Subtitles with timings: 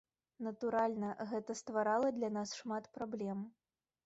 [0.45, 3.45] Натуральна, гэта стварала для нас шмат праблем.